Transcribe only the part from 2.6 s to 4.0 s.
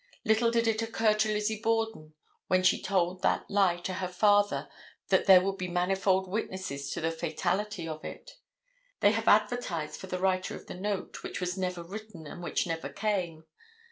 she told that lie to